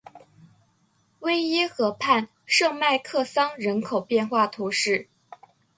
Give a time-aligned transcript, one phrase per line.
[1.19, 5.07] 维耶河畔圣迈克桑人口变化图示